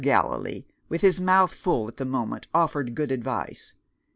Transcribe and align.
Gallilee 0.03 0.65
(with 0.89 1.01
this 1.01 1.19
mouth 1.19 1.53
full 1.53 1.87
at 1.87 1.97
the 1.97 2.05
moment) 2.05 2.47
offered 2.55 2.95
good 2.95 3.11
advice. 3.11 3.75